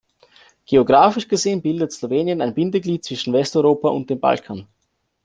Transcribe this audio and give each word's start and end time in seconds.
Geographisch 0.65 1.27
gesehen 1.27 1.61
bildet 1.61 1.91
Slowenien 1.93 2.41
ein 2.41 2.55
Bindeglied 2.55 3.03
zwischen 3.05 3.33
Westeuropa 3.33 3.89
und 3.89 4.09
dem 4.09 4.19
Balkan. 4.19 4.65